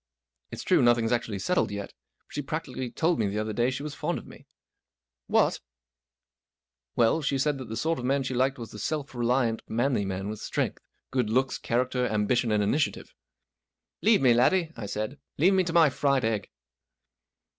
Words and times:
It's 0.49 0.63
true 0.63 0.81
nothing's 0.81 1.11
actually 1.11 1.37
settled 1.37 1.69
yet, 1.69 1.93
but 2.25 2.33
she 2.33 2.41
practically 2.41 2.89
told 2.89 3.19
me 3.19 3.27
the 3.27 3.37
other 3.37 3.53
day 3.53 3.69
she 3.69 3.83
was 3.83 3.93
fond 3.93 4.17
of 4.17 4.25
me." 4.25 4.47
44 5.27 5.27
What!" 5.27 5.53
44 6.95 6.95
Well, 6.95 7.21
she 7.21 7.37
said 7.37 7.59
that 7.59 7.69
the 7.69 7.77
sort 7.77 7.99
of 7.99 8.05
man 8.05 8.23
she 8.23 8.33
liked 8.33 8.57
was 8.57 8.71
the 8.71 8.79
self 8.79 9.13
reliant, 9.13 9.61
manly 9.69 10.05
man 10.05 10.27
with 10.27 10.39
strength, 10.39 10.81
good 11.11 11.29
looks, 11.29 11.59
character, 11.59 12.07
ambition, 12.07 12.51
and 12.51 12.63
initiative." 12.63 13.09
44 13.99 13.99
Leave 14.11 14.21
me, 14.23 14.33
laddie," 14.33 14.71
I 14.75 14.87
said." 14.87 15.19
Leave 15.37 15.53
me 15.53 15.63
to 15.65 15.71
my 15.71 15.91
fried 15.91 16.25
egg." 16.25 16.49